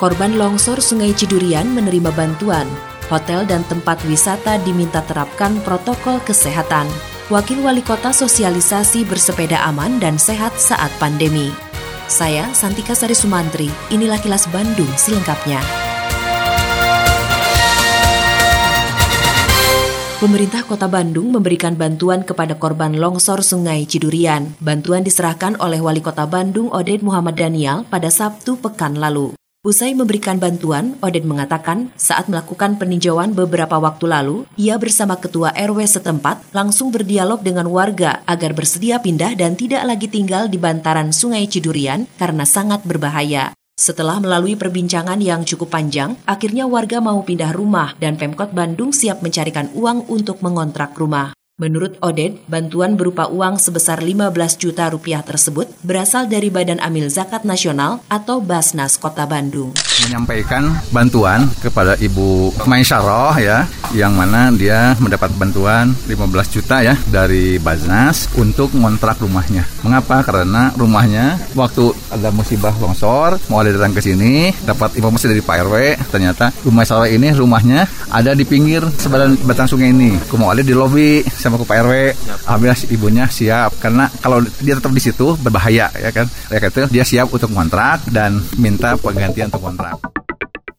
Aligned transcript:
Korban 0.00 0.40
longsor 0.40 0.80
Sungai 0.80 1.12
Cidurian 1.12 1.76
menerima 1.76 2.08
bantuan. 2.16 2.64
Hotel 3.12 3.44
dan 3.44 3.60
tempat 3.68 4.00
wisata 4.08 4.56
diminta 4.64 5.04
terapkan 5.04 5.60
protokol 5.60 6.16
kesehatan. 6.24 6.88
Wakil 7.28 7.60
Wali 7.60 7.84
Kota 7.84 8.08
sosialisasi 8.08 9.04
bersepeda 9.04 9.60
aman 9.68 10.00
dan 10.00 10.16
sehat 10.16 10.56
saat 10.56 10.88
pandemi. 10.96 11.52
Saya 12.08 12.48
Santika 12.56 12.96
Sari 12.96 13.12
Sumantri, 13.12 13.68
inilah 13.92 14.16
kilas 14.24 14.48
Bandung 14.48 14.88
selengkapnya. 14.96 15.60
Pemerintah 20.16 20.64
Kota 20.64 20.88
Bandung 20.88 21.28
memberikan 21.28 21.76
bantuan 21.76 22.24
kepada 22.24 22.56
korban 22.56 22.96
longsor 22.96 23.44
Sungai 23.44 23.84
Cidurian. 23.84 24.56
Bantuan 24.64 25.04
diserahkan 25.04 25.60
oleh 25.60 25.84
Wali 25.84 26.00
Kota 26.00 26.24
Bandung 26.24 26.72
Oded 26.72 27.04
Muhammad 27.04 27.36
Daniel 27.36 27.84
pada 27.84 28.08
Sabtu 28.08 28.56
pekan 28.56 28.96
lalu. 28.96 29.39
Usai 29.60 29.92
memberikan 29.92 30.40
bantuan, 30.40 30.96
Oded 31.04 31.28
mengatakan 31.28 31.92
saat 31.92 32.32
melakukan 32.32 32.80
peninjauan 32.80 33.36
beberapa 33.36 33.76
waktu 33.76 34.08
lalu, 34.08 34.48
ia 34.56 34.80
bersama 34.80 35.20
ketua 35.20 35.52
RW 35.52 35.84
setempat 35.84 36.48
langsung 36.56 36.88
berdialog 36.88 37.44
dengan 37.44 37.68
warga 37.68 38.24
agar 38.24 38.56
bersedia 38.56 39.04
pindah 39.04 39.36
dan 39.36 39.60
tidak 39.60 39.84
lagi 39.84 40.08
tinggal 40.08 40.48
di 40.48 40.56
bantaran 40.56 41.12
Sungai 41.12 41.44
Cidurian 41.44 42.08
karena 42.16 42.48
sangat 42.48 42.88
berbahaya. 42.88 43.52
Setelah 43.76 44.16
melalui 44.24 44.56
perbincangan 44.56 45.20
yang 45.20 45.44
cukup 45.44 45.76
panjang, 45.76 46.16
akhirnya 46.24 46.64
warga 46.64 47.04
mau 47.04 47.20
pindah 47.20 47.52
rumah 47.52 47.92
dan 48.00 48.16
Pemkot 48.16 48.56
Bandung 48.56 48.96
siap 48.96 49.20
mencarikan 49.20 49.68
uang 49.76 50.08
untuk 50.08 50.40
mengontrak 50.40 50.96
rumah. 50.96 51.36
Menurut 51.60 52.00
Oded, 52.00 52.40
bantuan 52.48 52.96
berupa 52.96 53.28
uang 53.28 53.60
sebesar 53.60 54.00
15 54.00 54.32
juta 54.56 54.88
rupiah 54.88 55.20
tersebut 55.20 55.68
berasal 55.84 56.24
dari 56.24 56.48
Badan 56.48 56.80
Amil 56.80 57.12
Zakat 57.12 57.44
Nasional 57.44 58.00
atau 58.08 58.40
Basnas 58.40 58.96
Kota 58.96 59.28
Bandung. 59.28 59.76
Menyampaikan 60.08 60.72
bantuan 60.88 61.52
kepada 61.60 62.00
Ibu 62.00 62.56
Maisaroh 62.64 63.36
ya, 63.36 63.68
yang 63.96 64.14
mana 64.14 64.50
dia 64.54 64.94
mendapat 64.98 65.32
bantuan 65.34 65.92
15 66.06 66.54
juta 66.54 66.82
ya 66.82 66.94
dari 67.10 67.58
Basnas 67.58 68.30
untuk 68.38 68.74
ngontrak 68.74 69.18
rumahnya. 69.22 69.66
Mengapa? 69.82 70.22
Karena 70.22 70.70
rumahnya 70.74 71.38
waktu 71.54 71.90
ada 72.10 72.30
musibah 72.30 72.74
longsor, 72.78 73.38
mau 73.50 73.62
ada 73.62 73.74
datang 73.74 73.94
ke 73.94 74.02
sini, 74.02 74.54
dapat 74.62 74.94
informasi 74.98 75.30
dari 75.30 75.42
Pak 75.42 75.56
RW, 75.66 75.74
ternyata 76.10 76.54
rumah 76.62 76.86
Saroh 76.86 77.06
ini 77.06 77.30
rumahnya 77.34 77.86
ada 78.10 78.34
di 78.34 78.42
pinggir 78.46 78.82
sebadan 78.98 79.38
batang 79.46 79.70
sungai 79.70 79.94
ini. 79.94 80.18
Mau 80.40 80.48
ada 80.48 80.64
di 80.64 80.72
lobi 80.72 81.20
sama 81.28 81.60
ke 81.60 81.64
Pak 81.68 81.78
RW. 81.84 81.92
Alhamdulillah 82.48 82.80
ibunya 82.88 83.24
siap 83.28 83.76
karena 83.76 84.08
kalau 84.24 84.40
dia 84.64 84.74
tetap 84.74 84.90
di 84.96 85.02
situ 85.02 85.36
berbahaya 85.36 85.92
ya 85.92 86.10
kan. 86.10 86.26
Ya 86.48 86.58
itu 86.62 86.82
dia 86.88 87.04
siap 87.04 87.28
untuk 87.28 87.52
kontrak 87.52 88.06
dan 88.08 88.40
minta 88.56 88.96
penggantian 88.96 89.52
untuk 89.52 89.68
kontrak. 89.68 90.19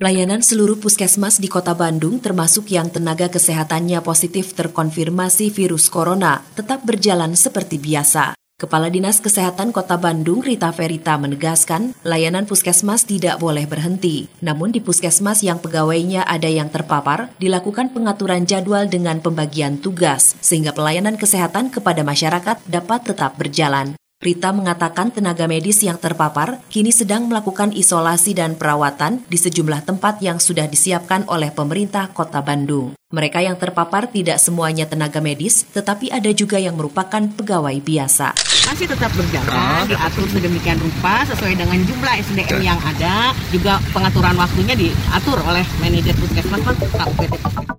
Pelayanan 0.01 0.41
seluruh 0.41 0.81
puskesmas 0.81 1.37
di 1.37 1.45
Kota 1.45 1.77
Bandung 1.77 2.17
termasuk 2.17 2.73
yang 2.73 2.89
tenaga 2.89 3.29
kesehatannya 3.29 4.01
positif 4.01 4.57
terkonfirmasi 4.57 5.53
virus 5.53 5.93
corona 5.93 6.41
tetap 6.57 6.81
berjalan 6.81 7.37
seperti 7.37 7.77
biasa. 7.77 8.33
Kepala 8.57 8.89
Dinas 8.89 9.21
Kesehatan 9.21 9.69
Kota 9.69 10.01
Bandung 10.01 10.41
Rita 10.41 10.73
Verita 10.73 11.21
menegaskan, 11.21 11.93
layanan 12.01 12.49
puskesmas 12.49 13.05
tidak 13.05 13.37
boleh 13.37 13.69
berhenti. 13.69 14.25
Namun 14.41 14.73
di 14.73 14.81
puskesmas 14.81 15.45
yang 15.45 15.61
pegawainya 15.61 16.25
ada 16.25 16.49
yang 16.49 16.73
terpapar, 16.73 17.29
dilakukan 17.37 17.93
pengaturan 17.93 18.49
jadwal 18.49 18.89
dengan 18.89 19.21
pembagian 19.21 19.77
tugas, 19.77 20.33
sehingga 20.41 20.73
pelayanan 20.73 21.13
kesehatan 21.13 21.69
kepada 21.69 22.01
masyarakat 22.01 22.57
dapat 22.65 23.05
tetap 23.05 23.37
berjalan. 23.37 24.00
Rita 24.21 24.53
mengatakan 24.53 25.09
tenaga 25.09 25.49
medis 25.49 25.81
yang 25.81 25.97
terpapar 25.97 26.61
kini 26.69 26.93
sedang 26.93 27.25
melakukan 27.25 27.73
isolasi 27.73 28.37
dan 28.37 28.53
perawatan 28.53 29.25
di 29.25 29.33
sejumlah 29.33 29.81
tempat 29.81 30.21
yang 30.21 30.37
sudah 30.37 30.69
disiapkan 30.69 31.25
oleh 31.25 31.49
pemerintah 31.49 32.05
Kota 32.13 32.45
Bandung. 32.45 32.93
Mereka 33.09 33.41
yang 33.41 33.57
terpapar 33.57 34.13
tidak 34.13 34.37
semuanya 34.37 34.85
tenaga 34.85 35.25
medis, 35.25 35.65
tetapi 35.73 36.13
ada 36.13 36.29
juga 36.37 36.61
yang 36.61 36.77
merupakan 36.77 37.17
pegawai 37.33 37.73
biasa. 37.81 38.37
Masih 38.69 38.85
tetap 38.85 39.09
berjalan, 39.17 39.89
diatur 39.89 40.29
sedemikian 40.29 40.77
rupa 40.77 41.25
sesuai 41.25 41.57
dengan 41.57 41.81
jumlah 41.81 42.13
SDM 42.21 42.61
yang 42.61 42.77
ada, 42.77 43.33
juga 43.49 43.81
pengaturan 43.89 44.37
waktunya 44.37 44.77
diatur 44.77 45.41
oleh 45.49 45.65
manajer 45.81 46.13
puskesmas 46.13 46.61
KUPT 46.61 47.70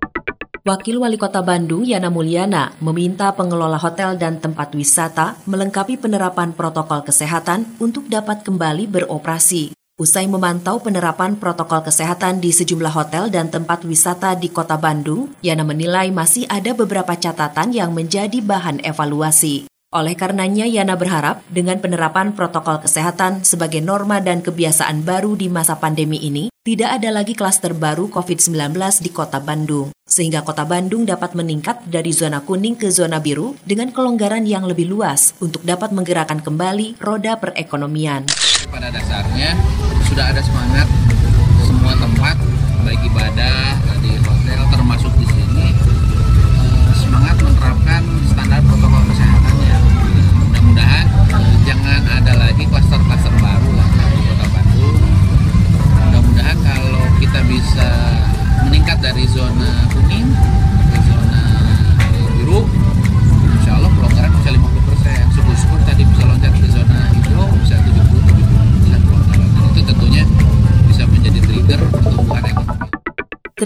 Wakil 0.63 1.03
Wali 1.03 1.19
Kota 1.19 1.43
Bandung 1.43 1.83
Yana 1.83 2.07
Mulyana 2.07 2.71
meminta 2.79 3.35
pengelola 3.35 3.83
hotel 3.83 4.15
dan 4.15 4.39
tempat 4.39 4.71
wisata 4.79 5.35
melengkapi 5.43 5.99
penerapan 5.99 6.55
protokol 6.55 7.03
kesehatan 7.03 7.67
untuk 7.83 8.07
dapat 8.07 8.47
kembali 8.47 8.87
beroperasi. 8.87 9.75
Usai 9.99 10.31
memantau 10.31 10.79
penerapan 10.79 11.35
protokol 11.35 11.83
kesehatan 11.83 12.39
di 12.39 12.55
sejumlah 12.55 12.95
hotel 12.95 13.27
dan 13.27 13.51
tempat 13.51 13.83
wisata 13.83 14.39
di 14.39 14.55
Kota 14.55 14.79
Bandung, 14.79 15.35
Yana 15.43 15.67
menilai 15.67 16.15
masih 16.15 16.47
ada 16.47 16.71
beberapa 16.79 17.19
catatan 17.19 17.75
yang 17.75 17.91
menjadi 17.91 18.39
bahan 18.39 18.87
evaluasi. 18.87 19.67
Oleh 19.91 20.15
karenanya, 20.15 20.71
Yana 20.71 20.95
berharap 20.95 21.43
dengan 21.51 21.83
penerapan 21.83 22.39
protokol 22.39 22.79
kesehatan 22.79 23.43
sebagai 23.43 23.83
norma 23.83 24.23
dan 24.23 24.47
kebiasaan 24.47 25.03
baru 25.03 25.35
di 25.35 25.51
masa 25.51 25.75
pandemi 25.83 26.23
ini, 26.23 26.52
tidak 26.63 27.03
ada 27.03 27.11
lagi 27.11 27.35
klaster 27.35 27.75
baru 27.75 28.07
COVID-19 28.07 28.71
di 29.03 29.11
kota 29.11 29.43
Bandung. 29.43 29.91
Sehingga 30.07 30.47
kota 30.47 30.63
Bandung 30.63 31.03
dapat 31.03 31.35
meningkat 31.35 31.91
dari 31.91 32.15
zona 32.15 32.39
kuning 32.39 32.79
ke 32.79 32.87
zona 32.87 33.19
biru 33.19 33.59
dengan 33.67 33.91
kelonggaran 33.91 34.47
yang 34.47 34.63
lebih 34.63 34.87
luas 34.87 35.35
untuk 35.43 35.67
dapat 35.67 35.91
menggerakkan 35.91 36.39
kembali 36.39 37.03
roda 37.03 37.35
perekonomian. 37.43 38.31
Pada 38.71 38.95
dasarnya, 38.95 39.59
sudah 40.07 40.31
ada 40.31 40.39
semangat 40.39 40.87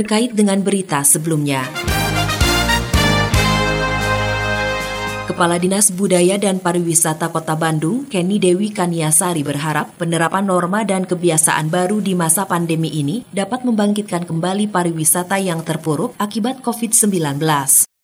terkait 0.07 0.31
dengan 0.39 0.63
berita 0.63 1.03
sebelumnya. 1.03 1.67
Kepala 5.27 5.59
Dinas 5.59 5.91
Budaya 5.91 6.39
dan 6.39 6.63
Pariwisata 6.63 7.27
Kota 7.35 7.59
Bandung, 7.59 8.07
Kenny 8.07 8.39
Dewi 8.39 8.71
Kaniasari 8.71 9.43
berharap 9.43 9.99
penerapan 9.99 10.47
norma 10.47 10.87
dan 10.87 11.11
kebiasaan 11.11 11.67
baru 11.75 11.99
di 11.99 12.15
masa 12.15 12.47
pandemi 12.47 12.87
ini 12.87 13.27
dapat 13.35 13.67
membangkitkan 13.67 14.31
kembali 14.31 14.71
pariwisata 14.71 15.43
yang 15.43 15.67
terpuruk 15.67 16.15
akibat 16.23 16.63
COVID-19. 16.63 17.43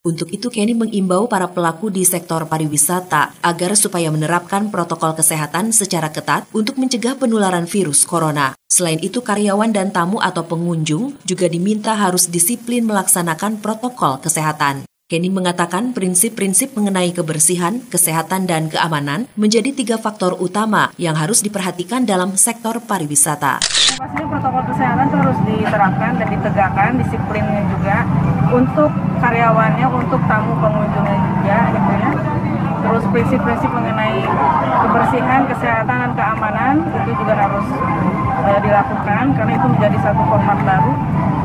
Untuk 0.03 0.27
itu, 0.35 0.51
Kenny 0.51 0.75
mengimbau 0.75 1.31
para 1.31 1.47
pelaku 1.47 1.87
di 1.87 2.03
sektor 2.03 2.43
pariwisata 2.51 3.39
agar 3.39 3.79
supaya 3.79 4.11
menerapkan 4.11 4.67
protokol 4.67 5.15
kesehatan 5.15 5.71
secara 5.71 6.11
ketat 6.11 6.43
untuk 6.51 6.75
mencegah 6.75 7.15
penularan 7.15 7.63
virus 7.63 8.03
corona. 8.03 8.51
Selain 8.73 8.97
itu, 9.05 9.21
karyawan 9.21 9.69
dan 9.69 9.93
tamu 9.93 10.17
atau 10.17 10.49
pengunjung 10.49 11.13
juga 11.29 11.45
diminta 11.45 11.93
harus 11.93 12.25
disiplin 12.25 12.81
melaksanakan 12.81 13.61
protokol 13.61 14.17
kesehatan. 14.17 14.89
Kenny 15.05 15.29
mengatakan 15.29 15.93
prinsip-prinsip 15.93 16.73
mengenai 16.73 17.13
kebersihan, 17.13 17.85
kesehatan, 17.93 18.49
dan 18.49 18.73
keamanan 18.73 19.29
menjadi 19.37 19.69
tiga 19.77 20.01
faktor 20.01 20.33
utama 20.41 20.89
yang 20.97 21.13
harus 21.13 21.45
diperhatikan 21.45 22.09
dalam 22.09 22.33
sektor 22.33 22.81
pariwisata. 22.81 23.61
Pastinya 23.61 24.25
protokol 24.25 24.65
kesehatan 24.73 25.05
terus 25.13 25.37
diterapkan 25.45 26.11
dan 26.17 26.27
ditegakkan, 26.33 26.89
disiplinnya 26.97 27.61
juga 27.77 27.97
untuk 28.57 28.89
karyawannya, 29.21 29.85
untuk 29.85 30.21
tamu 30.25 30.57
pengunjungnya 30.57 31.17
juga 31.21 31.57
gitu 31.77 31.91
ya. 31.93 32.32
Terus 32.93 33.09
prinsip-prinsip 33.09 33.73
mengenai 33.73 34.21
kebersihan, 34.85 35.49
kesehatan, 35.49 35.97
dan 35.97 36.11
keamanan 36.13 36.75
itu 36.93 37.17
juga 37.17 37.33
harus 37.33 37.65
uh, 38.37 38.59
dilakukan 38.61 39.33
karena 39.33 39.51
itu 39.57 39.65
menjadi 39.65 39.97
satu 40.05 40.21
format 40.29 40.61
baru 40.61 40.93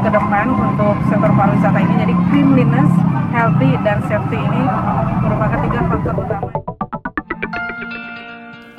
ke 0.04 0.10
depan 0.12 0.46
untuk 0.52 0.94
sektor 1.08 1.32
pariwisata 1.32 1.80
ini. 1.80 1.94
Jadi 2.04 2.14
cleanliness, 2.28 2.92
healthy, 3.32 3.70
dan 3.80 3.96
safety 4.12 4.36
ini 4.36 4.62
merupakan 5.24 5.58
tiga 5.64 5.80
faktor 5.88 6.14
utama. 6.20 6.48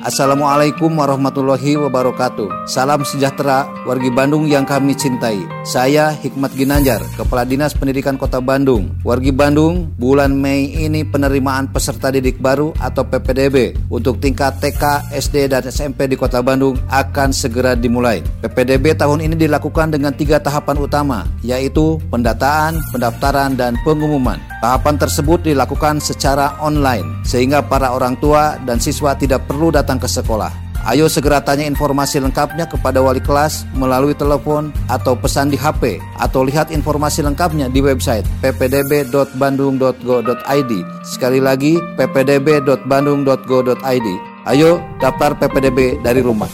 Assalamualaikum 0.06 0.94
warahmatullahi 0.94 1.74
wabarakatuh. 1.74 2.70
Salam 2.70 3.02
sejahtera 3.02 3.66
wargi 3.82 4.14
Bandung 4.14 4.46
yang 4.46 4.62
kami 4.62 4.94
cintai. 4.94 5.42
Saya 5.60 6.16
Hikmat 6.16 6.56
Ginanjar, 6.56 7.04
Kepala 7.20 7.44
Dinas 7.44 7.76
Pendidikan 7.76 8.16
Kota 8.16 8.40
Bandung. 8.40 8.96
Wargi 9.04 9.28
Bandung, 9.28 9.92
bulan 10.00 10.32
Mei 10.32 10.72
ini 10.72 11.04
penerimaan 11.04 11.68
peserta 11.68 12.08
didik 12.08 12.40
baru 12.40 12.72
atau 12.80 13.04
PPDB 13.04 13.76
untuk 13.92 14.24
tingkat 14.24 14.56
TK, 14.56 15.12
SD, 15.12 15.52
dan 15.52 15.60
SMP 15.68 16.08
di 16.08 16.16
Kota 16.16 16.40
Bandung 16.40 16.80
akan 16.88 17.28
segera 17.36 17.76
dimulai. 17.76 18.24
PPDB 18.40 18.96
tahun 18.96 19.20
ini 19.20 19.36
dilakukan 19.36 19.92
dengan 19.92 20.16
tiga 20.16 20.40
tahapan 20.40 20.80
utama, 20.80 21.28
yaitu 21.44 22.00
pendataan, 22.08 22.80
pendaftaran, 22.88 23.52
dan 23.52 23.76
pengumuman. 23.84 24.40
Tahapan 24.64 24.96
tersebut 24.96 25.44
dilakukan 25.44 26.00
secara 26.00 26.56
online, 26.64 27.20
sehingga 27.20 27.60
para 27.60 27.92
orang 27.92 28.16
tua 28.16 28.56
dan 28.64 28.80
siswa 28.80 29.12
tidak 29.12 29.44
perlu 29.44 29.68
datang 29.68 30.00
ke 30.00 30.08
sekolah. 30.08 30.69
Ayo 30.88 31.12
segera 31.12 31.44
tanya 31.44 31.68
informasi 31.68 32.24
lengkapnya 32.24 32.64
kepada 32.64 33.04
wali 33.04 33.20
kelas 33.20 33.68
melalui 33.76 34.16
telepon 34.16 34.72
atau 34.88 35.12
pesan 35.12 35.52
di 35.52 35.60
HP 35.60 36.00
atau 36.16 36.40
lihat 36.40 36.72
informasi 36.72 37.20
lengkapnya 37.20 37.68
di 37.68 37.84
website 37.84 38.24
ppdb.bandung.go.id. 38.40 40.72
Sekali 41.04 41.36
lagi 41.36 41.76
ppdb.bandung.go.id. 42.00 44.08
Ayo 44.48 44.80
daftar 44.96 45.36
PPDB 45.36 46.00
dari 46.00 46.24
rumah. 46.24 46.48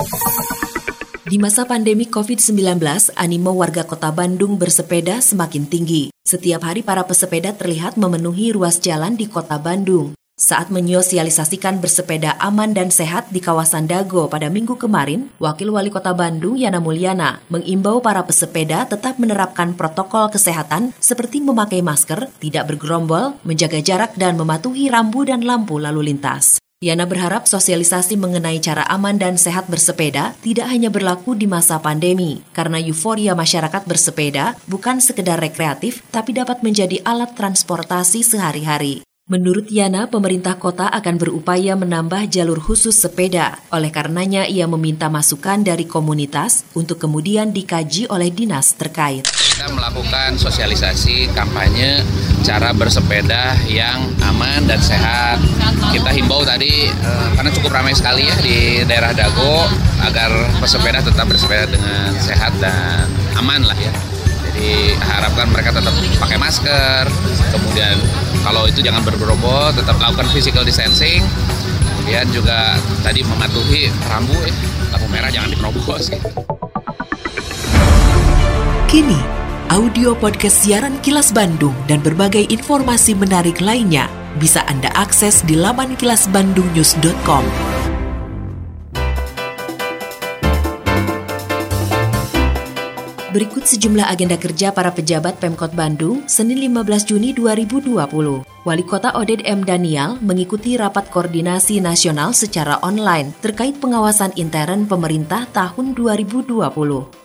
Di 1.27 1.43
masa 1.43 1.67
pandemi 1.67 2.07
COVID-19, 2.07 2.79
animo 3.19 3.51
warga 3.59 3.83
kota 3.83 4.15
Bandung 4.15 4.55
bersepeda 4.59 5.19
semakin 5.19 5.67
tinggi. 5.67 6.15
Setiap 6.23 6.63
hari 6.67 6.83
para 6.87 7.03
pesepeda 7.03 7.51
terlihat 7.55 7.99
memenuhi 7.99 8.55
ruas 8.55 8.79
jalan 8.79 9.19
di 9.19 9.27
kota 9.27 9.59
Bandung. 9.59 10.15
Saat 10.47 10.71
menyosialisasikan 10.71 11.83
bersepeda 11.83 12.39
aman 12.39 12.71
dan 12.71 12.95
sehat 12.95 13.35
di 13.35 13.43
kawasan 13.43 13.91
Dago 13.91 14.31
pada 14.31 14.47
minggu 14.47 14.79
kemarin, 14.79 15.27
Wakil 15.43 15.75
Wali 15.75 15.91
Kota 15.91 16.15
Bandung 16.15 16.55
Yana 16.55 16.79
Mulyana 16.79 17.43
mengimbau 17.51 17.99
para 17.99 18.23
pesepeda 18.23 18.87
tetap 18.87 19.19
menerapkan 19.19 19.75
protokol 19.75 20.31
kesehatan 20.31 20.95
seperti 21.03 21.43
memakai 21.43 21.83
masker, 21.83 22.31
tidak 22.39 22.71
bergerombol, 22.71 23.35
menjaga 23.43 23.83
jarak 23.83 24.15
dan 24.15 24.39
mematuhi 24.39 24.87
rambu 24.87 25.27
dan 25.27 25.43
lampu 25.43 25.83
lalu 25.83 26.15
lintas. 26.15 26.63
Yana 26.79 27.11
berharap 27.11 27.51
sosialisasi 27.51 28.15
mengenai 28.15 28.63
cara 28.63 28.87
aman 28.87 29.19
dan 29.19 29.35
sehat 29.43 29.67
bersepeda 29.67 30.39
tidak 30.47 30.71
hanya 30.71 30.95
berlaku 30.95 31.35
di 31.35 31.51
masa 31.51 31.83
pandemi, 31.83 32.47
karena 32.55 32.79
euforia 32.79 33.35
masyarakat 33.35 33.83
bersepeda 33.83 34.55
bukan 34.71 35.03
sekedar 35.03 35.43
rekreatif, 35.43 36.07
tapi 36.15 36.39
dapat 36.39 36.63
menjadi 36.63 37.03
alat 37.03 37.35
transportasi 37.35 38.23
sehari-hari. 38.23 39.06
Menurut 39.27 39.67
Yana, 39.75 40.07
pemerintah 40.07 40.55
kota 40.55 40.87
akan 40.87 41.19
berupaya 41.19 41.75
menambah 41.75 42.31
jalur 42.31 42.63
khusus 42.63 42.95
sepeda. 42.95 43.59
Oleh 43.75 43.91
karenanya, 43.91 44.47
ia 44.47 44.71
meminta 44.71 45.11
masukan 45.11 45.67
dari 45.67 45.83
komunitas 45.83 46.63
untuk 46.79 47.03
kemudian 47.03 47.51
dikaji 47.51 48.07
oleh 48.07 48.31
dinas 48.31 48.79
terkait. 48.79 49.27
Kita 49.27 49.67
melakukan 49.75 50.39
sosialisasi 50.39 51.35
kampanye 51.35 52.07
cara 52.47 52.71
bersepeda 52.71 53.59
yang 53.67 53.99
aman 54.23 54.63
dan 54.71 54.79
sehat. 54.79 55.43
Kita 55.91 56.15
himbau 56.15 56.47
tadi 56.47 56.87
eh, 56.87 57.29
karena 57.35 57.51
cukup 57.51 57.83
ramai 57.83 57.99
sekali 57.99 58.31
ya 58.31 58.37
di 58.39 58.87
daerah 58.87 59.11
Dago 59.11 59.67
agar 60.07 60.31
pesepeda 60.63 61.03
tetap 61.03 61.27
bersepeda 61.27 61.67
dengan 61.67 62.15
sehat 62.23 62.55
dan 62.63 63.11
aman 63.35 63.67
lah 63.67 63.75
ya. 63.75 64.16
Jadi 64.57 64.97
harapkan 65.05 65.53
mereka 65.53 65.69
tetap 65.69 65.93
pakai 66.17 66.41
masker, 66.41 67.05
kemudian 67.53 68.01
kalau 68.41 68.65
itu 68.65 68.81
jangan 68.81 69.05
bergerombol 69.05 69.69
tetap 69.77 70.01
lakukan 70.01 70.25
physical 70.33 70.65
distancing 70.65 71.21
kemudian 72.07 72.25
juga 72.31 72.79
tadi 73.03 73.21
mematuhi 73.27 73.91
rambu 74.07 74.39
ya 74.47 74.55
lampu 74.95 75.07
merah 75.11 75.27
jangan 75.27 75.51
diperobos 75.51 76.09
gitu. 76.09 76.29
Kini, 78.89 79.19
audio 79.75 80.15
podcast 80.15 80.63
siaran 80.63 81.03
Kilas 81.03 81.35
Bandung 81.35 81.75
dan 81.91 82.01
berbagai 82.01 82.47
informasi 82.49 83.19
menarik 83.19 83.59
lainnya 83.59 84.09
bisa 84.39 84.63
Anda 84.71 84.89
akses 84.95 85.43
di 85.45 85.59
laman 85.59 85.99
kilasbandungnews.com. 85.99 87.76
Berikut 93.37 93.69
sejumlah 93.69 94.09
agenda 94.09 94.41
kerja 94.41 94.73
para 94.73 94.89
pejabat 94.89 95.37
Pemkot 95.37 95.77
Bandung 95.77 96.25
Senin 96.25 96.57
15 96.57 97.05
Juni 97.05 97.37
2020. 97.37 97.85
Wali 98.65 98.85
Kota 98.89 99.13
Oded 99.13 99.45
M. 99.45 99.61
Daniel 99.61 100.17
mengikuti 100.25 100.73
rapat 100.81 101.13
koordinasi 101.13 101.85
nasional 101.85 102.33
secara 102.33 102.81
online 102.81 103.37
terkait 103.45 103.77
pengawasan 103.77 104.33
intern 104.41 104.89
pemerintah 104.89 105.45
tahun 105.53 105.93
2020. 105.93 106.49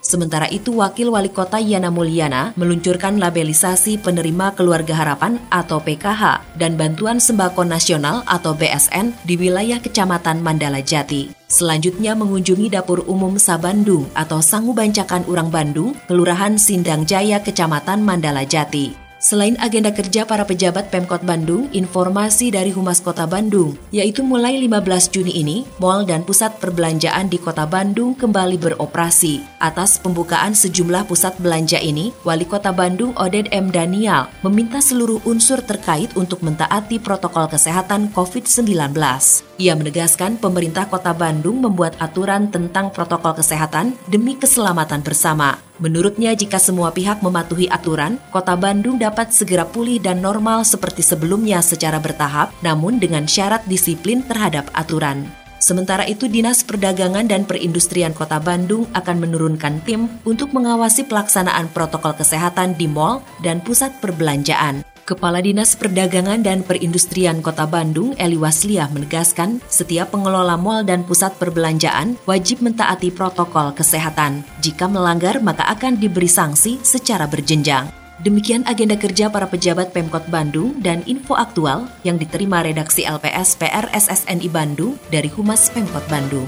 Sementara 0.03 0.51
itu, 0.51 0.83
Wakil 0.83 1.15
Wali 1.15 1.31
Kota 1.31 1.63
Yana 1.63 1.87
Mulyana 1.87 2.51
meluncurkan 2.59 3.15
labelisasi 3.15 4.03
penerima 4.03 4.51
keluarga 4.51 4.91
harapan 4.91 5.39
atau 5.47 5.79
PKH 5.79 6.59
dan 6.59 6.75
bantuan 6.75 7.23
sembako 7.23 7.63
nasional 7.63 8.19
atau 8.27 8.51
BSN 8.51 9.15
di 9.23 9.39
wilayah 9.39 9.79
Kecamatan 9.79 10.43
Mandala 10.43 10.83
Jati. 10.83 11.40
Selanjutnya 11.51 12.15
mengunjungi 12.15 12.71
dapur 12.71 13.03
umum 13.11 13.35
Sabandung 13.35 14.07
atau 14.15 14.39
Sangu 14.39 14.71
Bancakan 14.71 15.27
Urang 15.27 15.51
Bandung, 15.51 15.91
Kelurahan 16.07 16.55
Sindang 16.55 17.03
Jaya, 17.03 17.43
Kecamatan 17.43 17.99
Mandala 18.07 18.47
Jati. 18.47 18.95
Selain 19.21 19.53
agenda 19.61 19.93
kerja 19.93 20.25
para 20.25 20.41
pejabat 20.47 20.89
Pemkot 20.89 21.21
Bandung, 21.21 21.69
informasi 21.75 22.49
dari 22.49 22.73
Humas 22.73 22.97
Kota 22.97 23.29
Bandung, 23.29 23.77
yaitu 23.93 24.25
mulai 24.25 24.57
15 24.57 25.13
Juni 25.13 25.37
ini, 25.37 25.61
mal 25.77 26.09
dan 26.09 26.25
pusat 26.25 26.57
perbelanjaan 26.57 27.29
di 27.29 27.37
Kota 27.37 27.69
Bandung 27.69 28.17
kembali 28.17 28.57
beroperasi. 28.57 29.45
Atas 29.61 30.01
pembukaan 30.01 30.57
sejumlah 30.57 31.05
pusat 31.05 31.37
belanja 31.37 31.77
ini, 31.77 32.09
Wali 32.25 32.49
Kota 32.49 32.73
Bandung 32.73 33.13
Oded 33.13 33.45
M. 33.53 33.69
Daniel 33.69 34.25
meminta 34.41 34.81
seluruh 34.81 35.21
unsur 35.29 35.61
terkait 35.61 36.09
untuk 36.17 36.41
mentaati 36.41 36.97
protokol 36.97 37.45
kesehatan 37.45 38.09
COVID-19. 38.17 39.50
Ia 39.61 39.77
menegaskan 39.77 40.41
pemerintah 40.41 40.89
Kota 40.89 41.13
Bandung 41.13 41.61
membuat 41.61 41.93
aturan 42.01 42.49
tentang 42.49 42.89
protokol 42.89 43.37
kesehatan 43.37 43.93
demi 44.09 44.33
keselamatan 44.33 45.05
bersama. 45.05 45.61
Menurutnya, 45.77 46.33
jika 46.33 46.57
semua 46.57 46.89
pihak 46.89 47.21
mematuhi 47.21 47.69
aturan, 47.69 48.17
Kota 48.33 48.57
Bandung 48.57 48.97
dapat 48.97 49.29
segera 49.29 49.69
pulih 49.69 50.01
dan 50.01 50.17
normal 50.17 50.65
seperti 50.65 51.05
sebelumnya 51.05 51.61
secara 51.61 52.01
bertahap, 52.01 52.49
namun 52.65 52.97
dengan 52.97 53.29
syarat 53.29 53.61
disiplin 53.69 54.25
terhadap 54.25 54.65
aturan. 54.73 55.29
Sementara 55.61 56.09
itu, 56.09 56.25
Dinas 56.25 56.65
Perdagangan 56.65 57.29
dan 57.29 57.45
Perindustrian 57.45 58.17
Kota 58.17 58.41
Bandung 58.41 58.89
akan 58.97 59.17
menurunkan 59.21 59.85
tim 59.85 60.09
untuk 60.25 60.57
mengawasi 60.57 61.05
pelaksanaan 61.05 61.69
protokol 61.69 62.17
kesehatan 62.17 62.73
di 62.73 62.89
mal 62.89 63.21
dan 63.45 63.61
pusat 63.61 63.93
perbelanjaan. 64.01 64.81
Kepala 65.11 65.43
Dinas 65.43 65.75
Perdagangan 65.75 66.39
dan 66.39 66.63
Perindustrian 66.63 67.43
Kota 67.43 67.67
Bandung, 67.67 68.15
Eli 68.15 68.39
Wasliah 68.39 68.87
menegaskan, 68.95 69.59
setiap 69.67 70.15
pengelola 70.15 70.55
mal 70.55 70.87
dan 70.87 71.03
pusat 71.03 71.35
perbelanjaan 71.35 72.15
wajib 72.23 72.63
mentaati 72.63 73.11
protokol 73.11 73.75
kesehatan. 73.75 74.47
Jika 74.63 74.87
melanggar, 74.87 75.43
maka 75.43 75.67
akan 75.67 75.99
diberi 75.99 76.31
sanksi 76.31 76.79
secara 76.79 77.27
berjenjang. 77.27 77.91
Demikian 78.23 78.63
agenda 78.63 78.95
kerja 78.95 79.27
para 79.27 79.51
pejabat 79.51 79.91
Pemkot 79.91 80.31
Bandung 80.31 80.79
dan 80.79 81.03
info 81.03 81.35
aktual 81.35 81.91
yang 82.07 82.15
diterima 82.15 82.63
redaksi 82.63 83.03
LPS 83.03 83.59
PR 83.59 83.91
SSNI 83.91 84.47
Bandung 84.47 84.95
dari 85.11 85.27
Humas 85.27 85.67
Pemkot 85.75 86.07
Bandung. 86.07 86.47